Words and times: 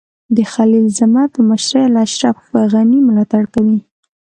د 0.35 0.37
خلیل 0.51 0.85
زمر 0.99 1.27
په 1.35 1.41
مشرۍ 1.49 1.85
له 1.93 1.99
اشرف 2.07 2.37
غني 2.73 2.99
ملاتړ 3.07 3.43
کوي. 3.53 3.79